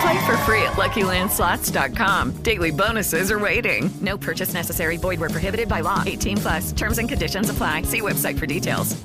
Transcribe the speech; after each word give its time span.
Play 0.00 0.26
for 0.26 0.36
free 0.38 0.62
at 0.62 0.74
LuckyLandSlots.com. 0.76 2.42
Daily 2.42 2.70
bonuses 2.70 3.30
are 3.30 3.38
waiting. 3.38 3.90
No 4.00 4.16
purchase 4.16 4.54
necessary. 4.54 4.96
Void 4.96 5.20
where 5.20 5.30
prohibited 5.30 5.68
by 5.68 5.80
law. 5.80 6.02
18 6.04 6.38
plus. 6.38 6.72
Terms 6.72 6.98
and 6.98 7.08
conditions 7.08 7.50
apply. 7.50 7.82
See 7.82 8.00
website 8.00 8.38
for 8.38 8.46
details. 8.46 8.96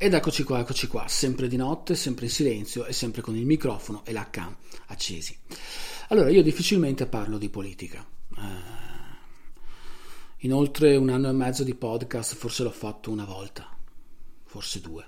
Ed 0.00 0.14
eccoci 0.14 0.44
qua, 0.44 0.60
eccoci 0.60 0.86
qua, 0.86 1.08
sempre 1.08 1.48
di 1.48 1.56
notte, 1.56 1.96
sempre 1.96 2.26
in 2.26 2.30
silenzio 2.30 2.86
e 2.86 2.92
sempre 2.92 3.20
con 3.20 3.34
il 3.34 3.44
microfono 3.44 4.04
e 4.04 4.12
la 4.12 4.30
cam 4.30 4.56
accesi. 4.86 5.36
Allora, 6.10 6.30
io 6.30 6.40
difficilmente 6.40 7.06
parlo 7.06 7.36
di 7.36 7.48
politica. 7.48 8.06
Eh, 8.36 8.42
in 10.42 10.52
oltre 10.52 10.94
un 10.94 11.08
anno 11.08 11.28
e 11.28 11.32
mezzo 11.32 11.64
di 11.64 11.74
podcast 11.74 12.36
forse 12.36 12.62
l'ho 12.62 12.70
fatto 12.70 13.10
una 13.10 13.24
volta, 13.24 13.68
forse 14.44 14.80
due. 14.80 15.04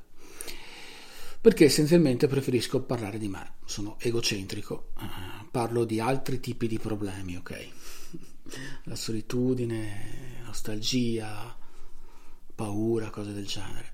Perché 1.43 1.65
essenzialmente 1.65 2.27
preferisco 2.27 2.83
parlare 2.83 3.17
di 3.19 3.29
me, 3.29 3.55
sono 3.65 3.97
egocentrico, 3.99 4.93
eh, 4.99 5.47
parlo 5.51 5.85
di 5.85 5.99
altri 5.99 6.39
tipi 6.39 6.69
di 6.69 6.79
problemi, 6.79 7.37
ok? 7.37 7.69
La 8.85 8.95
solitudine, 8.95 10.43
nostalgia, 10.45 11.57
paura, 12.55 13.09
cose 13.09 13.33
del 13.33 13.47
genere. 13.47 13.93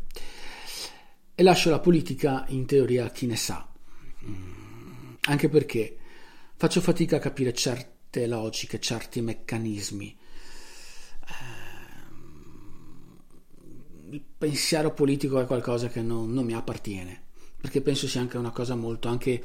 E 1.36 1.42
lascio 1.44 1.70
la 1.70 1.78
politica 1.78 2.46
in 2.48 2.66
teoria 2.66 3.04
a 3.04 3.10
chi 3.10 3.26
ne 3.26 3.36
sa, 3.36 3.70
mm, 4.24 5.14
anche 5.20 5.48
perché 5.48 5.98
faccio 6.56 6.80
fatica 6.80 7.16
a 7.16 7.20
capire 7.20 7.52
certe 7.52 8.26
logiche, 8.26 8.80
certi 8.80 9.20
meccanismi. 9.20 10.18
Il 14.10 14.24
pensiero 14.36 14.92
politico 14.92 15.38
è 15.38 15.46
qualcosa 15.46 15.88
che 15.88 16.00
non, 16.02 16.32
non, 16.32 16.44
mi 16.44 16.54
appartiene, 16.54 17.25
perché 17.60 17.80
penso 17.80 18.06
sia 18.06 18.20
anche 18.20 18.36
una 18.36 18.50
cosa 18.50 18.74
molto, 18.74 19.08
anche 19.08 19.42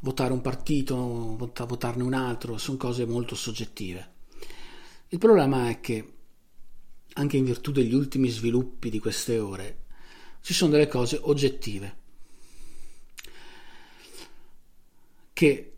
votare 0.00 0.32
un 0.32 0.40
partito, 0.40 0.96
votarne 1.36 2.02
un 2.02 2.14
altro, 2.14 2.58
sono 2.58 2.76
cose 2.76 3.06
molto 3.06 3.34
soggettive. 3.34 4.18
Il 5.08 5.18
problema 5.18 5.68
è 5.68 5.80
che, 5.80 6.12
anche 7.14 7.36
in 7.36 7.44
virtù 7.44 7.72
degli 7.72 7.94
ultimi 7.94 8.28
sviluppi 8.28 8.90
di 8.90 8.98
queste 8.98 9.38
ore, 9.38 9.78
ci 10.40 10.54
sono 10.54 10.70
delle 10.70 10.88
cose 10.88 11.18
oggettive 11.20 11.98
che 15.32 15.72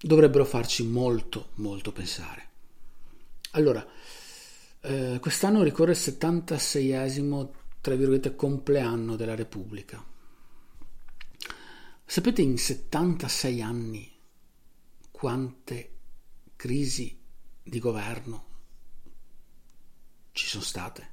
dovrebbero 0.00 0.44
farci 0.44 0.82
molto, 0.84 1.50
molto 1.56 1.92
pensare. 1.92 2.46
Allora, 3.52 3.86
eh, 4.80 5.18
quest'anno 5.20 5.62
ricorre 5.62 5.92
il 5.92 5.98
76esimo, 5.98 7.48
tra 7.80 7.94
virgolette, 7.94 8.34
compleanno 8.34 9.16
della 9.16 9.34
Repubblica. 9.34 10.07
Sapete 12.10 12.40
in 12.40 12.56
76 12.56 13.60
anni 13.60 14.10
quante 15.10 15.96
crisi 16.56 17.20
di 17.62 17.78
governo 17.78 18.46
ci 20.32 20.46
sono 20.46 20.62
state? 20.62 21.12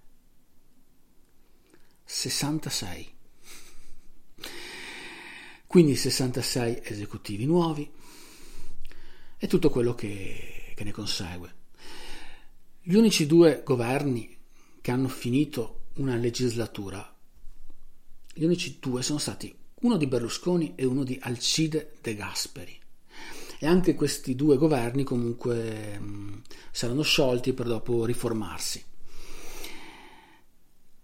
66. 2.05 3.13
Quindi 5.67 5.97
66 5.97 6.79
esecutivi 6.85 7.45
nuovi 7.45 7.91
e 9.35 9.47
tutto 9.47 9.69
quello 9.69 9.93
che, 9.95 10.71
che 10.73 10.83
ne 10.85 10.91
consegue. 10.93 11.55
Gli 12.81 12.95
unici 12.95 13.25
due 13.25 13.63
governi 13.65 14.33
che 14.79 14.91
hanno 14.91 15.09
finito 15.09 15.87
una 15.95 16.15
legislatura, 16.15 17.13
gli 18.33 18.45
unici 18.45 18.77
due 18.79 19.03
sono 19.03 19.19
stati 19.19 19.63
uno 19.85 19.97
di 19.97 20.07
Berlusconi 20.07 20.73
e 20.75 20.83
uno 20.83 21.03
di 21.03 21.17
Alcide 21.21 21.97
De 22.01 22.15
Gasperi. 22.15 22.77
E 23.59 23.67
anche 23.67 23.93
questi 23.93 24.35
due 24.35 24.57
governi 24.57 25.03
comunque 25.03 25.99
mh, 25.99 26.41
saranno 26.71 27.03
sciolti 27.03 27.53
per 27.53 27.67
dopo 27.67 28.03
riformarsi. 28.03 28.83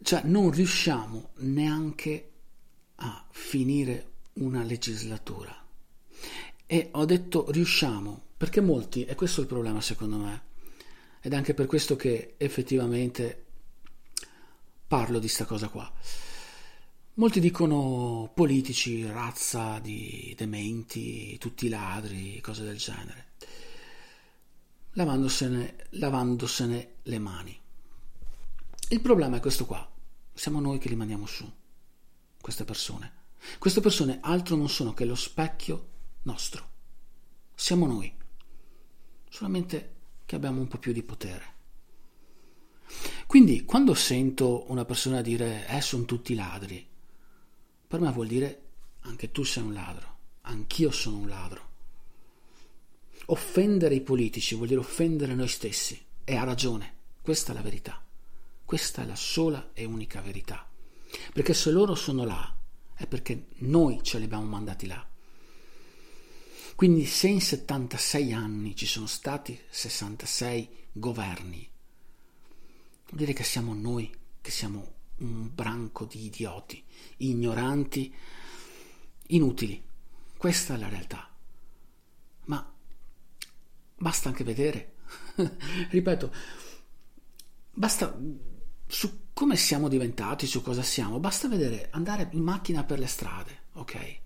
Cioè 0.01 0.21
non 0.23 0.49
riusciamo 0.49 1.29
neanche 1.37 2.31
a 2.95 3.25
finire 3.29 4.09
una 4.33 4.63
legislatura. 4.63 5.55
E 6.65 6.89
ho 6.93 7.05
detto 7.05 7.51
riusciamo, 7.51 8.21
perché 8.35 8.61
molti, 8.61 9.05
e 9.05 9.13
questo 9.13 9.41
è 9.41 9.43
il 9.43 9.49
problema 9.49 9.79
secondo 9.79 10.17
me, 10.17 10.41
ed 11.21 11.33
è 11.33 11.35
anche 11.35 11.53
per 11.53 11.67
questo 11.67 11.95
che 11.95 12.33
effettivamente 12.37 13.45
parlo 14.87 15.19
di 15.19 15.27
sta 15.27 15.45
cosa 15.45 15.67
qua. 15.67 15.91
Molti 17.15 17.41
dicono 17.41 18.31
politici, 18.33 19.05
razza 19.05 19.79
di 19.79 20.33
dementi, 20.37 21.37
tutti 21.39 21.67
ladri, 21.67 22.39
cose 22.39 22.63
del 22.63 22.77
genere, 22.77 23.31
lavandosene, 24.91 25.87
lavandosene 25.89 26.93
le 27.03 27.19
mani. 27.19 27.59
Il 28.87 29.01
problema 29.01 29.35
è 29.35 29.39
questo 29.41 29.65
qua, 29.65 29.85
siamo 30.33 30.61
noi 30.61 30.79
che 30.79 30.87
li 30.87 30.95
mandiamo 30.95 31.25
su, 31.25 31.51
queste 32.39 32.63
persone. 32.63 33.19
Queste 33.59 33.81
persone 33.81 34.19
altro 34.21 34.55
non 34.55 34.69
sono 34.69 34.93
che 34.93 35.03
lo 35.03 35.15
specchio 35.15 35.87
nostro. 36.23 36.69
Siamo 37.53 37.87
noi. 37.87 38.09
Solamente 39.27 39.95
che 40.25 40.35
abbiamo 40.37 40.61
un 40.61 40.67
po' 40.69 40.77
più 40.77 40.93
di 40.93 41.03
potere. 41.03 41.59
Quindi 43.27 43.65
quando 43.65 43.93
sento 43.95 44.71
una 44.71 44.85
persona 44.85 45.21
dire 45.21 45.67
eh 45.67 45.81
sono 45.81 46.05
tutti 46.05 46.35
ladri, 46.35 46.87
per 47.91 47.99
me 47.99 48.09
vuol 48.09 48.27
dire 48.27 48.61
anche 49.01 49.31
tu 49.31 49.43
sei 49.43 49.63
un 49.63 49.73
ladro, 49.73 50.17
anch'io 50.43 50.91
sono 50.91 51.17
un 51.17 51.27
ladro. 51.27 51.69
Offendere 53.25 53.95
i 53.95 53.99
politici 53.99 54.55
vuol 54.55 54.69
dire 54.69 54.79
offendere 54.79 55.35
noi 55.35 55.49
stessi 55.49 56.01
e 56.23 56.35
ha 56.37 56.45
ragione, 56.45 56.95
questa 57.21 57.51
è 57.51 57.53
la 57.53 57.61
verità, 57.61 58.01
questa 58.63 59.01
è 59.01 59.05
la 59.05 59.17
sola 59.17 59.71
e 59.73 59.83
unica 59.83 60.21
verità. 60.21 60.65
Perché 61.33 61.53
se 61.53 61.69
loro 61.69 61.93
sono 61.93 62.23
là 62.23 62.55
è 62.95 63.05
perché 63.07 63.47
noi 63.57 64.01
ce 64.03 64.19
li 64.19 64.23
abbiamo 64.23 64.45
mandati 64.45 64.87
là. 64.87 65.05
Quindi 66.75 67.05
se 67.05 67.27
in 67.27 67.41
76 67.41 68.31
anni 68.31 68.73
ci 68.73 68.85
sono 68.85 69.05
stati 69.05 69.59
66 69.69 70.69
governi, 70.93 71.69
vuol 73.07 73.19
dire 73.19 73.33
che 73.33 73.43
siamo 73.43 73.73
noi 73.73 74.09
che 74.39 74.49
siamo 74.49 74.99
un 75.21 75.49
branco 75.53 76.05
di 76.05 76.25
idioti, 76.25 76.83
ignoranti, 77.17 78.13
inutili. 79.27 79.83
Questa 80.37 80.75
è 80.75 80.77
la 80.77 80.89
realtà. 80.89 81.29
Ma 82.45 82.73
basta 83.97 84.29
anche 84.29 84.43
vedere, 84.43 84.95
ripeto, 85.89 86.33
basta 87.73 88.17
su 88.87 89.19
come 89.33 89.55
siamo 89.55 89.87
diventati, 89.87 90.47
su 90.47 90.61
cosa 90.61 90.83
siamo, 90.83 91.19
basta 91.19 91.47
vedere, 91.47 91.89
andare 91.91 92.29
in 92.33 92.43
macchina 92.43 92.83
per 92.83 92.99
le 92.99 93.07
strade, 93.07 93.59
ok? 93.73 94.19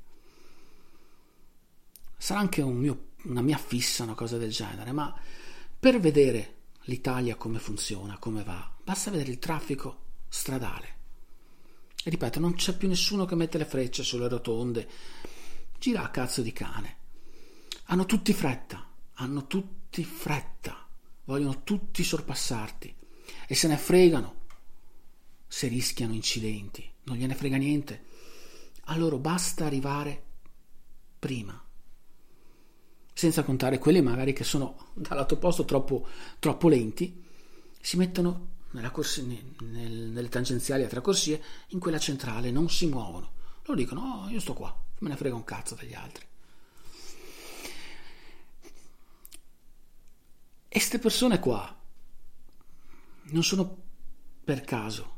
Sarà 2.18 2.40
anche 2.40 2.62
un 2.62 2.78
mio, 2.78 3.10
una 3.24 3.42
mia 3.42 3.58
fissa, 3.58 4.04
una 4.04 4.16
cosa 4.16 4.38
del 4.38 4.52
genere, 4.52 4.92
ma 4.92 5.14
per 5.78 6.00
vedere 6.00 6.54
l'Italia 6.86 7.36
come 7.36 7.60
funziona, 7.60 8.18
come 8.18 8.44
va, 8.44 8.74
basta 8.84 9.12
vedere 9.12 9.32
il 9.32 9.40
traffico 9.40 10.04
stradale. 10.28 10.94
E 12.04 12.10
ripeto, 12.10 12.40
non 12.40 12.54
c'è 12.54 12.78
più 12.78 12.88
nessuno 12.88 13.26
che 13.26 13.36
mette 13.36 13.58
le 13.58 13.66
frecce 13.66 14.04
sulle 14.04 14.28
rotonde, 14.28 14.88
gira 15.80 16.04
a 16.04 16.12
cazzo 16.12 16.42
di 16.42 16.54
cane. 16.54 16.98
Hanno 17.86 18.06
tutti 18.06 18.34
fretta, 18.34 18.88
hanno 19.14 19.48
tutti 19.48 20.04
fretta, 20.04 20.88
vogliono 21.26 21.64
tutti 21.64 22.04
sorpassarti 22.04 22.96
e 23.48 23.56
se 23.56 23.68
ne 23.68 23.78
fregano 23.78 24.44
se 25.48 25.68
rischiano 25.68 26.14
incidenti, 26.14 26.88
non 27.04 27.18
gliene 27.18 27.36
frega 27.36 27.58
niente. 27.58 28.04
A 28.88 28.98
loro 28.98 29.18
basta 29.18 29.66
arrivare 29.66 30.24
prima. 31.18 31.60
Senza 33.14 33.44
contare 33.44 33.80
quelli 33.80 34.02
magari 34.02 34.34
che 34.34 34.44
sono 34.44 34.90
dal 34.94 35.18
lato 35.18 35.36
opposto 35.36 35.66
troppo, 35.66 36.08
troppo 36.40 36.68
lenti, 36.68 37.24
si 37.80 37.98
mettono 37.98 38.55
corsia, 38.92 39.24
nel, 39.24 40.10
nelle 40.10 40.30
tangenziali 40.30 40.84
a 40.84 40.88
tre 40.88 41.02
corsie, 41.02 41.42
in 41.70 41.80
quella 41.80 42.00
centrale 42.00 42.52
non 42.52 42.70
si 42.70 42.88
muovono. 42.88 43.34
Loro 43.64 43.80
dicono: 43.80 44.24
Oh, 44.26 44.30
io 44.30 44.40
sto 44.40 44.54
qua, 44.54 44.76
me 45.00 45.10
ne 45.10 45.16
frega 45.16 45.36
un 45.36 45.44
cazzo 45.44 45.76
degli 45.76 45.94
altri. 45.94 46.26
E 50.68 50.78
queste 50.78 51.00
persone 51.00 51.40
qua 51.40 51.74
non 53.24 53.44
sono 53.44 53.84
per 54.44 54.62
caso, 54.62 55.14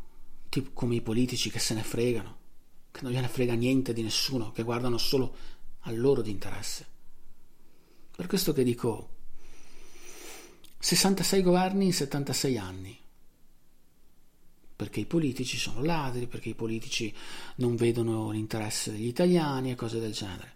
tipo 0.50 0.72
come 0.74 0.96
i 0.96 1.02
politici 1.02 1.50
che 1.50 1.60
se 1.60 1.74
ne 1.74 1.84
fregano, 1.84 2.38
che 2.92 3.02
non 3.02 3.12
gliene 3.12 3.28
frega 3.28 3.54
niente 3.54 3.92
di 3.92 4.04
nessuno, 4.04 4.52
che 4.52 4.64
guardano 4.64 4.98
solo 4.98 5.36
al 5.82 5.98
loro 5.98 6.22
di 6.22 6.32
interesse. 6.32 6.86
Per 8.16 8.28
questo 8.28 8.54
che 8.54 8.64
dico 8.64 9.16
66 10.80 11.42
governi 11.42 11.86
in 11.86 11.94
76 11.94 12.58
anni. 12.58 13.00
Perché 14.78 15.02
i 15.02 15.06
politici 15.06 15.58
sono 15.58 15.84
ladri, 15.84 16.28
perché 16.28 16.50
i 16.50 16.56
politici 16.56 17.14
non 17.56 17.76
vedono 17.76 18.30
l'interesse 18.30 18.92
degli 18.92 19.08
italiani 19.08 19.72
e 19.72 19.76
cose 19.76 20.00
del 20.00 20.14
genere. 20.14 20.54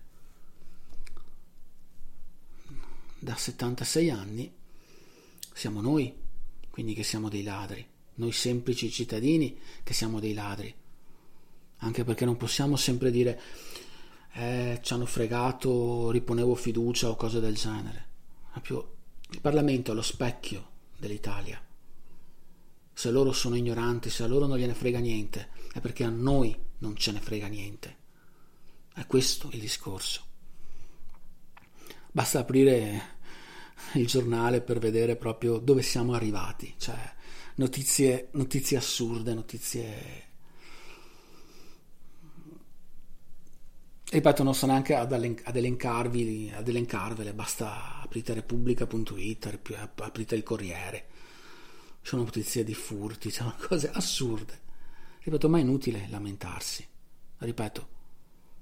Da 3.18 3.35
76 3.35 4.09
anni 4.12 4.51
siamo 5.53 5.81
noi, 5.81 6.13
quindi 6.69 6.94
che 6.94 7.03
siamo 7.03 7.29
dei 7.29 7.44
ladri, 7.44 7.85
noi 8.15 8.31
semplici 8.31 8.91
cittadini 8.91 9.59
che 9.83 9.94
siamo 9.94 10.19
dei 10.19 10.33
ladri. 10.33 10.73
Anche 11.77 12.03
perché 12.03 12.23
non 12.23 12.38
possiamo 12.38 12.75
sempre 12.75 13.09
dire 13.09 13.41
eh, 14.33 14.79
ci 14.81 14.94
hanno 14.94 15.07
fregato, 15.07 16.12
riponevo 16.12 16.56
fiducia 16.56 17.09
o 17.09 17.15
cose 17.15 17.39
del 17.39 17.56
genere. 17.56 18.06
Il 18.63 19.41
Parlamento 19.41 19.91
è 19.91 19.95
lo 19.95 20.01
specchio 20.01 20.69
dell'Italia. 20.97 21.62
Se 23.01 23.09
loro 23.09 23.31
sono 23.31 23.56
ignoranti, 23.56 24.12
se 24.12 24.21
a 24.21 24.27
loro 24.27 24.45
non 24.45 24.59
gliene 24.59 24.75
frega 24.75 25.00
niente, 25.00 25.50
è 25.74 25.80
perché 25.80 26.03
a 26.03 26.09
noi 26.09 26.56
non 26.77 26.95
ce 26.95 27.12
ne 27.12 27.19
frega 27.19 27.48
niente. 27.48 27.98
È 28.94 29.07
questo 29.07 29.50
il 29.53 29.59
discorso. 29.59 30.21
Basta 32.12 32.38
aprire 32.38 33.18
il 33.94 34.06
giornale 34.06 34.62
per 34.62 34.77
vedere 34.77 35.15
proprio 35.15 35.57
dove 35.57 35.81
siamo 35.81 36.13
arrivati, 36.13 36.75
cioè 36.77 37.12
notizie, 37.56 38.27
notizie 38.33 38.77
assurde, 38.77 39.33
notizie... 39.33 40.30
Ripeto, 44.12 44.44
non 44.44 44.54
sto 44.54 44.68
neanche 44.68 44.94
ad, 44.94 45.12
elencarvi, 45.12 46.51
ad 46.54 46.68
elencarvele, 46.68 47.33
basta 47.33 48.00
aprite 48.00 48.36
repubblica.it, 48.36 49.59
aprite 49.95 50.36
il 50.36 50.44
Corriere, 50.44 51.07
ci 52.01 52.09
sono 52.09 52.24
notizie 52.24 52.63
di 52.63 52.74
furti, 52.74 53.30
ci 53.30 53.38
sono 53.38 53.56
cose 53.68 53.89
assurde. 53.92 54.59
Ripeto, 55.19 55.50
ma 55.50 55.59
è 55.59 55.62
inutile 55.62 56.07
lamentarsi. 56.09 56.88
Ripeto, 57.38 57.88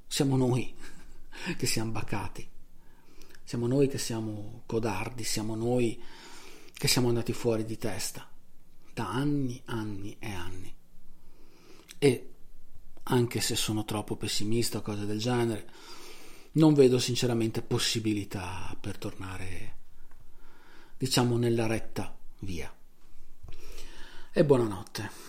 siamo 0.07 0.35
noi 0.37 0.75
che 1.57 1.65
siamo 1.65 1.91
baccati. 1.91 2.47
Siamo 3.43 3.65
noi 3.65 3.87
che 3.87 3.97
siamo 3.97 4.63
codardi, 4.65 5.23
siamo 5.23 5.55
noi 5.55 6.01
che 6.73 6.87
siamo 6.87 7.07
andati 7.07 7.33
fuori 7.33 7.65
di 7.65 7.77
testa 7.77 8.29
da 8.93 9.09
anni, 9.09 9.61
anni 9.65 10.17
e 10.19 10.31
anni. 10.31 10.75
E 11.97 12.33
anche 13.03 13.39
se 13.39 13.55
sono 13.55 13.85
troppo 13.85 14.17
pessimista 14.17 14.79
o 14.79 14.81
cose 14.81 15.05
del 15.05 15.19
genere, 15.19 15.67
non 16.53 16.73
vedo 16.73 16.99
sinceramente 16.99 17.61
possibilità 17.61 18.75
per 18.79 18.97
tornare, 18.97 19.75
diciamo, 20.97 21.37
nella 21.37 21.65
retta 21.65 22.15
via. 22.39 22.73
E 24.39 24.45
buonanotte. 24.45 25.28